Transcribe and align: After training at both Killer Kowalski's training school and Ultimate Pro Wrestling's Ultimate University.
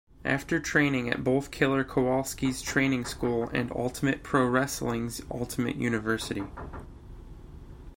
After 0.25 0.59
training 0.59 1.11
at 1.11 1.23
both 1.23 1.51
Killer 1.51 1.83
Kowalski's 1.83 2.63
training 2.63 3.05
school 3.05 3.49
and 3.49 3.71
Ultimate 3.71 4.23
Pro 4.23 4.47
Wrestling's 4.47 5.21
Ultimate 5.29 5.75
University. 5.75 6.41